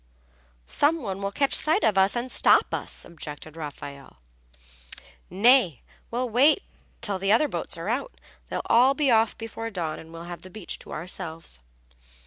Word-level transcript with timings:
"Some 0.65 1.03
one 1.03 1.21
will 1.21 1.31
catch 1.31 1.53
sight 1.53 1.83
of 1.83 1.95
us 1.95 2.15
and 2.15 2.31
stop 2.31 2.73
us," 2.73 3.05
objected 3.05 3.55
Raffaelle. 3.55 4.15
"Nay, 5.29 5.83
we'll 6.09 6.27
wait 6.27 6.63
till 7.01 7.19
the 7.19 7.31
other 7.31 7.47
boats 7.47 7.77
are 7.77 7.87
out. 7.87 8.19
They'll 8.49 8.63
all 8.65 8.95
be 8.95 9.11
off 9.11 9.37
before 9.37 9.69
dawn 9.69 9.99
and 9.99 10.11
we'll 10.11 10.23
have 10.23 10.41
the 10.41 10.49
beach 10.49 10.79
to 10.79 10.91
ourselves." 10.91 11.59